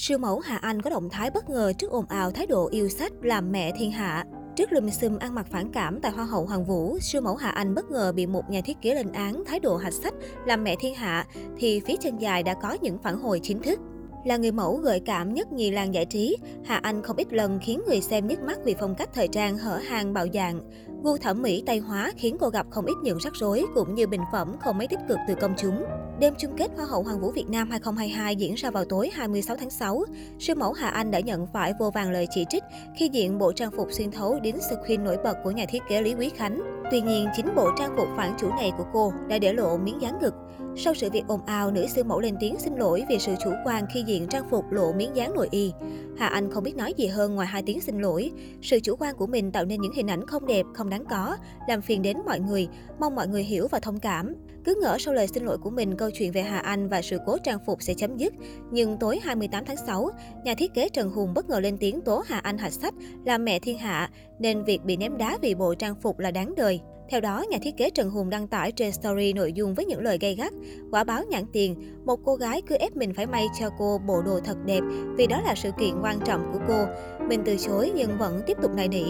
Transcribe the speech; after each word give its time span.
Siêu 0.00 0.18
mẫu 0.18 0.40
Hà 0.40 0.56
Anh 0.56 0.82
có 0.82 0.90
động 0.90 1.08
thái 1.10 1.30
bất 1.30 1.50
ngờ 1.50 1.72
trước 1.78 1.90
ồn 1.90 2.04
ào 2.08 2.30
thái 2.30 2.46
độ 2.46 2.68
yêu 2.68 2.88
sách 2.88 3.12
làm 3.22 3.52
mẹ 3.52 3.72
thiên 3.78 3.90
hạ. 3.90 4.24
Trước 4.56 4.72
lùm 4.72 4.90
xùm 4.90 5.18
ăn 5.18 5.34
mặc 5.34 5.46
phản 5.50 5.72
cảm 5.72 6.00
tại 6.00 6.12
Hoa 6.12 6.24
hậu 6.24 6.46
Hoàng 6.46 6.64
Vũ, 6.64 6.98
siêu 7.00 7.20
mẫu 7.20 7.36
Hà 7.36 7.50
Anh 7.50 7.74
bất 7.74 7.90
ngờ 7.90 8.12
bị 8.12 8.26
một 8.26 8.50
nhà 8.50 8.60
thiết 8.60 8.76
kế 8.82 8.94
lên 8.94 9.12
án 9.12 9.42
thái 9.46 9.60
độ 9.60 9.76
hạch 9.76 9.92
sách 9.92 10.14
làm 10.46 10.64
mẹ 10.64 10.76
thiên 10.80 10.94
hạ, 10.94 11.26
thì 11.56 11.80
phía 11.80 11.96
chân 12.00 12.18
dài 12.18 12.42
đã 12.42 12.54
có 12.54 12.76
những 12.82 12.98
phản 12.98 13.18
hồi 13.18 13.40
chính 13.42 13.62
thức. 13.62 13.78
Là 14.24 14.36
người 14.36 14.52
mẫu 14.52 14.76
gợi 14.76 15.00
cảm 15.00 15.34
nhất 15.34 15.52
nhì 15.52 15.70
làng 15.70 15.94
giải 15.94 16.04
trí, 16.04 16.36
Hà 16.64 16.76
Anh 16.76 17.02
không 17.02 17.16
ít 17.16 17.32
lần 17.32 17.58
khiến 17.62 17.80
người 17.86 18.00
xem 18.00 18.26
nhức 18.26 18.40
mắt 18.40 18.58
vì 18.64 18.76
phong 18.80 18.94
cách 18.94 19.10
thời 19.14 19.28
trang 19.28 19.58
hở 19.58 19.76
hàng 19.76 20.12
bạo 20.12 20.26
dạng. 20.34 20.60
Gu 21.02 21.16
thẩm 21.16 21.42
mỹ 21.42 21.62
Tây 21.66 21.78
hóa 21.78 22.12
khiến 22.16 22.36
cô 22.40 22.48
gặp 22.48 22.66
không 22.70 22.86
ít 22.86 22.94
những 23.02 23.18
rắc 23.18 23.32
rối 23.34 23.64
cũng 23.74 23.94
như 23.94 24.06
bình 24.06 24.22
phẩm 24.32 24.56
không 24.60 24.78
mấy 24.78 24.86
tích 24.86 25.00
cực 25.08 25.18
từ 25.28 25.34
công 25.34 25.54
chúng. 25.56 25.84
Đêm 26.20 26.34
chung 26.38 26.56
kết 26.56 26.70
Hoa 26.76 26.86
hậu 26.86 27.02
Hoàng 27.02 27.20
vũ 27.20 27.30
Việt 27.30 27.48
Nam 27.48 27.70
2022 27.70 28.36
diễn 28.36 28.54
ra 28.54 28.70
vào 28.70 28.84
tối 28.84 29.10
26 29.14 29.56
tháng 29.56 29.70
6. 29.70 30.04
Siêu 30.38 30.56
mẫu 30.56 30.72
Hà 30.72 30.88
Anh 30.88 31.10
đã 31.10 31.20
nhận 31.20 31.46
phải 31.46 31.72
vô 31.78 31.90
vàng 31.90 32.10
lời 32.10 32.26
chỉ 32.30 32.44
trích 32.50 32.62
khi 32.96 33.08
diện 33.12 33.38
bộ 33.38 33.52
trang 33.52 33.70
phục 33.70 33.92
xuyên 33.92 34.10
thấu 34.10 34.40
đến 34.42 34.56
sequin 34.70 35.04
nổi 35.04 35.16
bật 35.24 35.36
của 35.44 35.50
nhà 35.50 35.64
thiết 35.68 35.82
kế 35.88 36.02
Lý 36.02 36.14
Quý 36.14 36.30
Khánh. 36.36 36.60
Tuy 36.90 37.00
nhiên, 37.00 37.28
chính 37.36 37.54
bộ 37.56 37.70
trang 37.78 37.94
phục 37.96 38.08
phản 38.16 38.36
chủ 38.40 38.48
này 38.50 38.72
của 38.78 38.84
cô 38.92 39.12
đã 39.28 39.38
để 39.38 39.52
lộ 39.52 39.76
miếng 39.76 40.02
dán 40.02 40.18
ngực. 40.22 40.34
Sau 40.76 40.94
sự 40.94 41.10
việc 41.10 41.22
ồn 41.28 41.40
ào, 41.46 41.70
nữ 41.70 41.86
siêu 41.94 42.04
mẫu 42.04 42.20
lên 42.20 42.34
tiếng 42.40 42.56
xin 42.58 42.76
lỗi 42.76 43.04
vì 43.08 43.18
sự 43.18 43.34
chủ 43.44 43.50
quan 43.64 43.84
khi 43.94 44.02
diện 44.06 44.26
trang 44.26 44.50
phục 44.50 44.72
lộ 44.72 44.92
miếng 44.92 45.16
dán 45.16 45.34
nội 45.34 45.48
y. 45.50 45.72
Hà 46.16 46.26
Anh 46.26 46.50
không 46.50 46.64
biết 46.64 46.76
nói 46.76 46.94
gì 46.96 47.06
hơn 47.06 47.34
ngoài 47.34 47.46
hai 47.46 47.62
tiếng 47.62 47.80
xin 47.80 47.98
lỗi. 47.98 48.30
Sự 48.62 48.80
chủ 48.80 48.96
quan 48.98 49.16
của 49.16 49.26
mình 49.26 49.52
tạo 49.52 49.64
nên 49.64 49.80
những 49.80 49.92
hình 49.92 50.10
ảnh 50.10 50.26
không 50.26 50.46
đẹp, 50.46 50.66
không 50.74 50.90
đáng 50.90 51.04
có, 51.10 51.36
làm 51.68 51.82
phiền 51.82 52.02
đến 52.02 52.16
mọi 52.26 52.40
người, 52.40 52.68
mong 53.00 53.14
mọi 53.14 53.28
người 53.28 53.42
hiểu 53.42 53.68
và 53.68 53.80
thông 53.80 54.00
cảm. 54.00 54.34
Cứ 54.64 54.78
ngỡ 54.82 54.96
sau 55.00 55.14
lời 55.14 55.26
xin 55.26 55.44
lỗi 55.44 55.58
của 55.58 55.70
mình, 55.70 55.96
câu 55.96 56.10
chuyện 56.10 56.32
về 56.32 56.42
Hà 56.42 56.58
Anh 56.58 56.88
và 56.88 57.02
sự 57.02 57.18
cố 57.26 57.38
trang 57.38 57.58
phục 57.66 57.82
sẽ 57.82 57.94
chấm 57.94 58.16
dứt. 58.16 58.32
Nhưng 58.70 58.96
tối 58.98 59.18
28 59.22 59.64
tháng 59.64 59.76
6, 59.86 60.10
nhà 60.44 60.54
thiết 60.54 60.74
kế 60.74 60.88
Trần 60.88 61.10
Hùng 61.10 61.34
bất 61.34 61.48
ngờ 61.48 61.60
lên 61.60 61.78
tiếng 61.78 62.00
tố 62.00 62.22
Hà 62.26 62.38
Anh 62.38 62.58
hạch 62.58 62.72
sách 62.72 62.94
là 63.24 63.38
mẹ 63.38 63.58
thiên 63.58 63.78
hạ, 63.78 64.10
nên 64.38 64.64
việc 64.64 64.84
bị 64.84 64.96
ném 64.96 65.16
đá 65.16 65.38
vì 65.42 65.54
bộ 65.54 65.74
trang 65.74 65.94
phục 65.94 66.18
là 66.18 66.30
đáng 66.30 66.54
đời. 66.56 66.80
Theo 67.10 67.20
đó, 67.20 67.44
nhà 67.50 67.58
thiết 67.62 67.76
kế 67.76 67.90
Trần 67.90 68.10
Hùng 68.10 68.30
đăng 68.30 68.48
tải 68.48 68.72
trên 68.72 68.92
story 68.92 69.32
nội 69.32 69.52
dung 69.52 69.74
với 69.74 69.84
những 69.84 70.00
lời 70.00 70.18
gay 70.20 70.34
gắt. 70.34 70.52
Quả 70.90 71.04
báo 71.04 71.22
nhãn 71.30 71.44
tiền, 71.52 71.74
một 72.04 72.20
cô 72.24 72.34
gái 72.34 72.62
cứ 72.62 72.76
ép 72.76 72.96
mình 72.96 73.14
phải 73.14 73.26
may 73.26 73.46
cho 73.60 73.70
cô 73.78 73.98
bộ 74.06 74.22
đồ 74.22 74.40
thật 74.44 74.56
đẹp 74.64 74.80
vì 75.16 75.26
đó 75.26 75.40
là 75.44 75.54
sự 75.54 75.70
kiện 75.80 75.94
quan 76.02 76.20
trọng 76.24 76.50
của 76.52 76.58
cô. 76.68 76.84
Mình 77.28 77.42
từ 77.44 77.56
chối 77.56 77.92
nhưng 77.94 78.18
vẫn 78.18 78.42
tiếp 78.46 78.56
tục 78.62 78.70
nài 78.74 78.88
nỉ. 78.88 79.04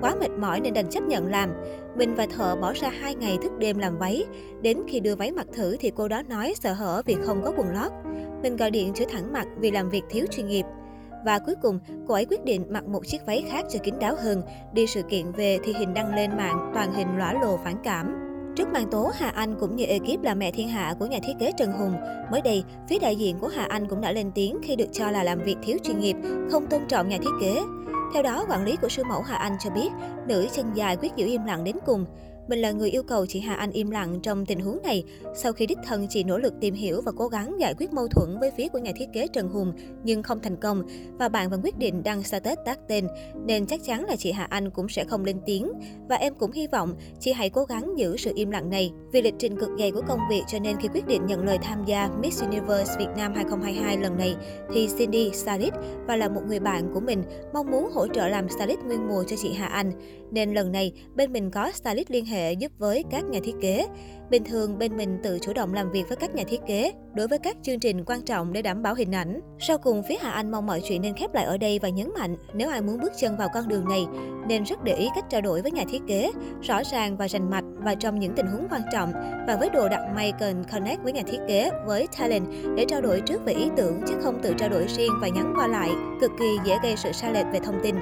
Quá 0.00 0.14
mệt 0.20 0.30
mỏi 0.30 0.60
nên 0.60 0.74
đành 0.74 0.90
chấp 0.90 1.02
nhận 1.02 1.26
làm. 1.26 1.50
Mình 1.96 2.14
và 2.14 2.26
thợ 2.26 2.56
bỏ 2.56 2.72
ra 2.72 2.88
hai 3.00 3.14
ngày 3.14 3.38
thức 3.42 3.52
đêm 3.58 3.78
làm 3.78 3.98
váy. 3.98 4.24
Đến 4.62 4.78
khi 4.88 5.00
đưa 5.00 5.16
váy 5.16 5.32
mặc 5.32 5.46
thử 5.52 5.76
thì 5.80 5.92
cô 5.96 6.08
đó 6.08 6.22
nói 6.28 6.54
sợ 6.60 6.72
hở 6.72 7.02
vì 7.06 7.16
không 7.24 7.42
có 7.44 7.52
quần 7.56 7.68
lót. 7.72 7.92
Mình 8.42 8.56
gọi 8.56 8.70
điện 8.70 8.92
chửi 8.94 9.06
thẳng 9.10 9.32
mặt 9.32 9.46
vì 9.56 9.70
làm 9.70 9.90
việc 9.90 10.02
thiếu 10.10 10.26
chuyên 10.30 10.48
nghiệp. 10.48 10.64
Và 11.24 11.38
cuối 11.38 11.54
cùng, 11.62 11.78
cô 12.08 12.14
ấy 12.14 12.26
quyết 12.26 12.44
định 12.44 12.66
mặc 12.70 12.84
một 12.84 13.06
chiếc 13.06 13.26
váy 13.26 13.44
khác 13.50 13.64
cho 13.70 13.78
kín 13.82 13.94
đáo 14.00 14.14
hơn. 14.22 14.42
Đi 14.72 14.86
sự 14.86 15.02
kiện 15.02 15.32
về 15.32 15.58
thì 15.64 15.72
hình 15.72 15.94
đăng 15.94 16.14
lên 16.14 16.36
mạng 16.36 16.70
toàn 16.74 16.92
hình 16.94 17.18
lõa 17.18 17.32
lồ 17.32 17.56
phản 17.56 17.76
cảm. 17.84 18.18
Trước 18.56 18.68
màn 18.68 18.90
tố, 18.90 19.10
Hà 19.14 19.28
Anh 19.28 19.56
cũng 19.60 19.76
như 19.76 19.84
ekip 19.84 20.22
là 20.22 20.34
mẹ 20.34 20.52
thiên 20.52 20.68
hạ 20.68 20.94
của 20.98 21.06
nhà 21.06 21.18
thiết 21.22 21.32
kế 21.38 21.52
Trần 21.56 21.72
Hùng. 21.72 21.94
Mới 22.30 22.40
đây, 22.42 22.64
phía 22.88 22.98
đại 22.98 23.16
diện 23.16 23.38
của 23.38 23.48
Hà 23.48 23.64
Anh 23.64 23.88
cũng 23.88 24.00
đã 24.00 24.12
lên 24.12 24.30
tiếng 24.34 24.58
khi 24.62 24.76
được 24.76 24.92
cho 24.92 25.10
là 25.10 25.22
làm 25.22 25.42
việc 25.42 25.56
thiếu 25.62 25.78
chuyên 25.84 26.00
nghiệp, 26.00 26.16
không 26.50 26.66
tôn 26.66 26.80
trọng 26.88 27.08
nhà 27.08 27.18
thiết 27.20 27.30
kế. 27.40 27.62
Theo 28.14 28.22
đó, 28.22 28.46
quản 28.48 28.64
lý 28.64 28.76
của 28.76 28.88
sư 28.88 29.04
mẫu 29.04 29.22
Hà 29.22 29.36
Anh 29.36 29.56
cho 29.60 29.70
biết, 29.70 29.88
nữ 30.26 30.46
chân 30.52 30.66
dài 30.74 30.96
quyết 30.96 31.12
giữ 31.16 31.26
im 31.26 31.44
lặng 31.44 31.64
đến 31.64 31.76
cùng. 31.86 32.06
Mình 32.52 32.60
là 32.60 32.70
người 32.70 32.90
yêu 32.90 33.02
cầu 33.02 33.26
chị 33.26 33.40
Hà 33.40 33.54
Anh 33.54 33.72
im 33.72 33.90
lặng 33.90 34.20
trong 34.22 34.46
tình 34.46 34.60
huống 34.60 34.82
này. 34.82 35.04
Sau 35.34 35.52
khi 35.52 35.66
đích 35.66 35.78
thân, 35.84 36.06
chị 36.10 36.24
nỗ 36.24 36.38
lực 36.38 36.54
tìm 36.60 36.74
hiểu 36.74 37.00
và 37.00 37.12
cố 37.16 37.28
gắng 37.28 37.56
giải 37.58 37.74
quyết 37.78 37.92
mâu 37.92 38.08
thuẫn 38.08 38.40
với 38.40 38.50
phía 38.56 38.68
của 38.68 38.78
nhà 38.78 38.92
thiết 38.96 39.08
kế 39.12 39.26
Trần 39.26 39.48
Hùng, 39.48 39.72
nhưng 40.04 40.22
không 40.22 40.40
thành 40.42 40.56
công, 40.56 40.82
và 41.18 41.28
bạn 41.28 41.50
vẫn 41.50 41.60
quyết 41.64 41.78
định 41.78 42.02
đăng 42.02 42.22
status 42.22 42.58
tác 42.64 42.78
tên 42.88 43.06
nên 43.46 43.66
chắc 43.66 43.84
chắn 43.84 44.04
là 44.04 44.16
chị 44.16 44.32
Hà 44.32 44.44
Anh 44.44 44.70
cũng 44.70 44.88
sẽ 44.88 45.04
không 45.04 45.24
lên 45.24 45.36
tiếng, 45.46 45.72
và 46.08 46.16
em 46.16 46.34
cũng 46.34 46.52
hy 46.52 46.66
vọng 46.66 46.94
chị 47.20 47.32
hãy 47.32 47.50
cố 47.50 47.64
gắng 47.64 47.92
giữ 47.96 48.16
sự 48.16 48.32
im 48.34 48.50
lặng 48.50 48.70
này. 48.70 48.92
Vì 49.12 49.22
lịch 49.22 49.34
trình 49.38 49.56
cực 49.56 49.70
dày 49.78 49.90
của 49.90 50.02
công 50.08 50.20
việc 50.30 50.42
cho 50.48 50.58
nên 50.58 50.76
khi 50.76 50.88
quyết 50.88 51.06
định 51.06 51.26
nhận 51.26 51.44
lời 51.44 51.58
tham 51.62 51.84
gia 51.84 52.10
Miss 52.22 52.42
Universe 52.42 52.94
Việt 52.98 53.10
Nam 53.16 53.34
2022 53.34 53.96
lần 53.96 54.18
này, 54.18 54.36
thì 54.74 54.88
Cindy 54.98 55.30
Salit, 55.34 55.72
và 56.06 56.16
là 56.16 56.28
một 56.28 56.42
người 56.48 56.60
bạn 56.60 56.90
của 56.94 57.00
mình, 57.00 57.22
mong 57.52 57.70
muốn 57.70 57.90
hỗ 57.92 58.06
trợ 58.08 58.28
làm 58.28 58.48
stylist 58.48 58.80
nguyên 58.86 59.08
mùa 59.08 59.24
cho 59.24 59.36
chị 59.36 59.52
Hà 59.52 59.66
Anh. 59.66 59.92
Nên 60.30 60.54
lần 60.54 60.72
này, 60.72 60.92
bên 61.14 61.32
mình 61.32 61.50
có 61.50 61.72
stylist 61.72 62.10
liên 62.10 62.24
hệ 62.24 62.41
giúp 62.50 62.72
với 62.78 63.04
các 63.10 63.24
nhà 63.24 63.40
thiết 63.44 63.54
kế. 63.60 63.86
Bình 64.30 64.44
thường 64.44 64.78
bên 64.78 64.96
mình 64.96 65.18
tự 65.22 65.38
chủ 65.42 65.52
động 65.52 65.74
làm 65.74 65.90
việc 65.90 66.08
với 66.08 66.16
các 66.16 66.34
nhà 66.34 66.44
thiết 66.48 66.60
kế 66.66 66.92
đối 67.14 67.28
với 67.28 67.38
các 67.38 67.56
chương 67.62 67.80
trình 67.80 68.04
quan 68.04 68.22
trọng 68.22 68.52
để 68.52 68.62
đảm 68.62 68.82
bảo 68.82 68.94
hình 68.94 69.14
ảnh. 69.14 69.40
Sau 69.58 69.78
cùng, 69.78 70.02
phía 70.08 70.16
Hà 70.20 70.30
Anh 70.30 70.50
mong 70.50 70.66
mọi 70.66 70.80
chuyện 70.84 71.02
nên 71.02 71.14
khép 71.14 71.34
lại 71.34 71.44
ở 71.44 71.56
đây 71.56 71.78
và 71.82 71.88
nhấn 71.88 72.10
mạnh 72.18 72.36
nếu 72.54 72.70
ai 72.70 72.82
muốn 72.82 73.00
bước 73.00 73.12
chân 73.20 73.36
vào 73.36 73.48
con 73.54 73.68
đường 73.68 73.88
này 73.88 74.06
nên 74.48 74.64
rất 74.64 74.84
để 74.84 74.94
ý 74.94 75.08
cách 75.14 75.24
trao 75.30 75.40
đổi 75.40 75.62
với 75.62 75.70
nhà 75.70 75.84
thiết 75.90 76.02
kế, 76.06 76.30
rõ 76.62 76.82
ràng 76.92 77.16
và 77.16 77.28
rành 77.28 77.50
mạch 77.50 77.64
và 77.78 77.94
trong 77.94 78.18
những 78.18 78.32
tình 78.36 78.46
huống 78.46 78.66
quan 78.70 78.82
trọng 78.92 79.12
và 79.46 79.56
với 79.60 79.70
đồ 79.70 79.88
đặt 79.88 80.00
may 80.14 80.32
cần 80.40 80.64
connect 80.72 81.02
với 81.02 81.12
nhà 81.12 81.22
thiết 81.26 81.38
kế, 81.48 81.70
với 81.86 82.08
talent 82.18 82.46
để 82.76 82.84
trao 82.88 83.00
đổi 83.00 83.20
trước 83.20 83.44
về 83.44 83.52
ý 83.52 83.68
tưởng 83.76 84.00
chứ 84.08 84.14
không 84.22 84.42
tự 84.42 84.54
trao 84.58 84.68
đổi 84.68 84.86
riêng 84.88 85.12
và 85.20 85.28
nhắn 85.28 85.54
qua 85.56 85.66
lại, 85.66 85.90
cực 86.20 86.30
kỳ 86.38 86.56
dễ 86.64 86.76
gây 86.82 86.96
sự 86.96 87.12
sai 87.12 87.32
lệch 87.32 87.46
về 87.52 87.60
thông 87.64 87.80
tin. 87.82 87.96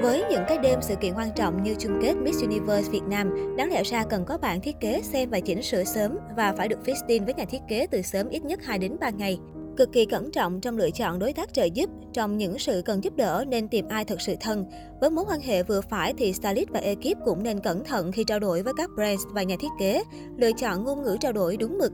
Với 0.00 0.24
những 0.30 0.42
cái 0.48 0.58
đêm 0.58 0.78
sự 0.82 0.94
kiện 1.00 1.14
quan 1.14 1.28
trọng 1.36 1.62
như 1.62 1.74
chung 1.78 1.98
kết 2.02 2.14
Miss 2.14 2.42
Universe 2.42 2.90
Việt 2.90 3.02
Nam, 3.08 3.56
đáng 3.56 3.70
lẽ 3.70 3.82
ra 3.82 4.04
cần 4.10 4.24
có 4.24 4.38
bạn 4.38 4.60
thiết 4.60 4.80
kế 4.80 5.02
xem 5.02 5.30
và 5.30 5.40
chỉnh 5.40 5.62
sửa 5.62 5.84
sớm 5.84 6.18
và 6.36 6.52
phải 6.52 6.68
được 6.68 6.78
fitting 6.84 7.24
với 7.24 7.34
nhà 7.34 7.44
thiết 7.44 7.60
kế 7.68 7.86
từ 7.86 8.02
sớm 8.02 8.28
ít 8.28 8.44
nhất 8.44 8.60
2 8.64 8.78
đến 8.78 8.96
3 9.00 9.10
ngày. 9.10 9.38
Cực 9.76 9.92
kỳ 9.92 10.06
cẩn 10.06 10.30
trọng 10.32 10.60
trong 10.60 10.76
lựa 10.76 10.90
chọn 10.90 11.18
đối 11.18 11.32
tác 11.32 11.52
trợ 11.52 11.64
giúp, 11.64 11.90
trong 12.12 12.36
những 12.36 12.58
sự 12.58 12.82
cần 12.84 13.04
giúp 13.04 13.16
đỡ 13.16 13.44
nên 13.48 13.68
tìm 13.68 13.88
ai 13.88 14.04
thật 14.04 14.20
sự 14.20 14.34
thân. 14.40 14.64
Với 15.00 15.10
mối 15.10 15.24
quan 15.28 15.40
hệ 15.40 15.62
vừa 15.62 15.80
phải 15.80 16.14
thì 16.18 16.32
stylist 16.32 16.70
và 16.70 16.80
ekip 16.80 17.18
cũng 17.24 17.42
nên 17.42 17.60
cẩn 17.60 17.84
thận 17.84 18.12
khi 18.12 18.24
trao 18.24 18.38
đổi 18.38 18.62
với 18.62 18.72
các 18.76 18.90
brands 18.96 19.22
và 19.30 19.42
nhà 19.42 19.56
thiết 19.60 19.72
kế, 19.78 20.02
lựa 20.36 20.52
chọn 20.52 20.84
ngôn 20.84 21.02
ngữ 21.02 21.16
trao 21.20 21.32
đổi 21.32 21.56
đúng 21.56 21.78
mực. 21.78 21.92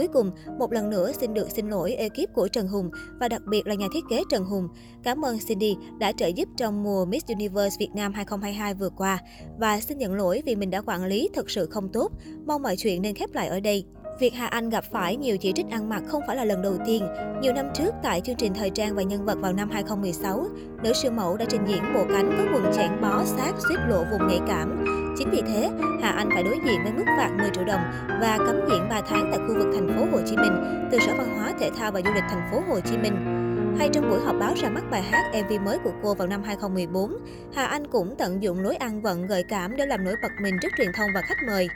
Cuối 0.00 0.08
cùng, 0.12 0.30
một 0.58 0.72
lần 0.72 0.90
nữa 0.90 1.12
xin 1.12 1.34
được 1.34 1.50
xin 1.50 1.68
lỗi 1.68 1.92
ekip 1.92 2.34
của 2.34 2.48
Trần 2.48 2.68
Hùng 2.68 2.90
và 3.18 3.28
đặc 3.28 3.42
biệt 3.46 3.66
là 3.66 3.74
nhà 3.74 3.86
thiết 3.94 4.04
kế 4.10 4.22
Trần 4.30 4.44
Hùng. 4.44 4.68
Cảm 5.02 5.24
ơn 5.24 5.38
Cindy 5.48 5.76
đã 5.98 6.12
trợ 6.12 6.26
giúp 6.26 6.48
trong 6.56 6.82
mùa 6.82 7.04
Miss 7.04 7.26
Universe 7.26 7.76
Việt 7.78 7.88
Nam 7.94 8.12
2022 8.12 8.74
vừa 8.74 8.90
qua 8.90 9.18
và 9.58 9.80
xin 9.80 9.98
nhận 9.98 10.14
lỗi 10.14 10.42
vì 10.46 10.56
mình 10.56 10.70
đã 10.70 10.80
quản 10.86 11.04
lý 11.04 11.28
thật 11.34 11.50
sự 11.50 11.66
không 11.66 11.88
tốt. 11.92 12.12
Mong 12.46 12.62
mọi 12.62 12.76
chuyện 12.76 13.02
nên 13.02 13.14
khép 13.14 13.30
lại 13.32 13.48
ở 13.48 13.60
đây. 13.60 13.84
Việc 14.20 14.34
Hà 14.34 14.46
Anh 14.46 14.70
gặp 14.70 14.84
phải 14.92 15.16
nhiều 15.16 15.36
chỉ 15.36 15.52
trích 15.52 15.70
ăn 15.70 15.88
mặc 15.88 16.02
không 16.06 16.22
phải 16.26 16.36
là 16.36 16.44
lần 16.44 16.62
đầu 16.62 16.74
tiên. 16.86 17.06
Nhiều 17.42 17.52
năm 17.52 17.66
trước, 17.74 17.94
tại 18.02 18.20
chương 18.20 18.36
trình 18.36 18.54
thời 18.54 18.70
trang 18.70 18.94
và 18.94 19.02
nhân 19.02 19.24
vật 19.24 19.38
vào 19.40 19.52
năm 19.52 19.70
2016, 19.70 20.46
nữ 20.82 20.92
siêu 21.02 21.10
mẫu 21.12 21.36
đã 21.36 21.44
trình 21.48 21.62
diễn 21.66 21.82
bộ 21.94 22.04
cánh 22.12 22.30
có 22.38 22.44
quần 22.54 22.72
chẽn 22.76 23.00
bó 23.02 23.24
sát 23.24 23.52
suýt 23.68 23.78
lộ 23.88 24.04
vùng 24.10 24.28
nhạy 24.28 24.40
cảm. 24.48 24.99
Chính 25.16 25.30
vì 25.30 25.42
thế, 25.46 25.70
Hà 26.02 26.10
Anh 26.10 26.28
phải 26.34 26.42
đối 26.42 26.58
diện 26.64 26.82
với 26.82 26.92
mức 26.92 27.04
phạt 27.16 27.30
10 27.38 27.50
triệu 27.54 27.64
đồng 27.64 27.80
và 28.20 28.38
cấm 28.38 28.56
diễn 28.70 28.88
3 28.88 29.00
tháng 29.00 29.28
tại 29.30 29.40
khu 29.48 29.54
vực 29.54 29.68
thành 29.74 29.88
phố 29.88 30.06
Hồ 30.12 30.22
Chí 30.26 30.36
Minh 30.36 30.88
từ 30.92 30.98
Sở 30.98 31.14
Văn 31.18 31.36
hóa 31.36 31.52
Thể 31.60 31.70
thao 31.76 31.92
và 31.92 32.00
Du 32.04 32.10
lịch 32.14 32.24
thành 32.30 32.48
phố 32.50 32.62
Hồ 32.68 32.80
Chí 32.80 32.98
Minh. 32.98 33.36
Hay 33.78 33.88
trong 33.92 34.10
buổi 34.10 34.20
họp 34.20 34.36
báo 34.40 34.54
ra 34.56 34.68
mắt 34.68 34.84
bài 34.90 35.02
hát 35.02 35.32
MV 35.44 35.52
mới 35.64 35.78
của 35.84 35.92
cô 36.02 36.14
vào 36.14 36.28
năm 36.28 36.42
2014, 36.42 37.16
Hà 37.54 37.64
Anh 37.64 37.86
cũng 37.86 38.14
tận 38.18 38.42
dụng 38.42 38.60
lối 38.60 38.76
ăn 38.76 39.02
vận 39.02 39.26
gợi 39.26 39.44
cảm 39.48 39.76
để 39.76 39.86
làm 39.86 40.04
nổi 40.04 40.14
bật 40.22 40.32
mình 40.42 40.54
trước 40.62 40.68
truyền 40.76 40.92
thông 40.96 41.10
và 41.14 41.20
khách 41.22 41.38
mời. 41.46 41.68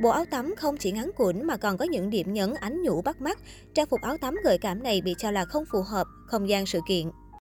Bộ 0.00 0.08
áo 0.08 0.24
tắm 0.30 0.54
không 0.56 0.76
chỉ 0.76 0.92
ngắn 0.92 1.10
củn 1.16 1.46
mà 1.46 1.56
còn 1.56 1.78
có 1.78 1.84
những 1.84 2.10
điểm 2.10 2.32
nhấn 2.32 2.54
ánh 2.60 2.82
nhũ 2.82 3.02
bắt 3.02 3.20
mắt. 3.20 3.38
Trang 3.74 3.86
phục 3.86 4.00
áo 4.00 4.16
tắm 4.20 4.34
gợi 4.44 4.58
cảm 4.58 4.82
này 4.82 5.00
bị 5.00 5.14
cho 5.18 5.30
là 5.30 5.44
không 5.44 5.64
phù 5.72 5.82
hợp 5.82 6.06
không 6.26 6.48
gian 6.48 6.66
sự 6.66 6.80
kiện. 6.88 7.10